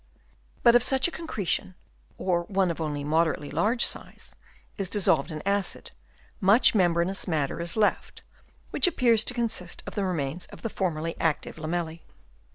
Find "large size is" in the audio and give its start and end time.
3.51-4.89